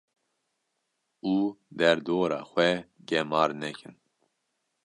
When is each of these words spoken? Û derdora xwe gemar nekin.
Û 1.33 1.35
derdora 1.79 2.41
xwe 2.51 2.71
gemar 3.09 3.49
nekin. 3.61 3.93